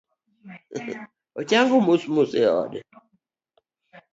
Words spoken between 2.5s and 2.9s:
ode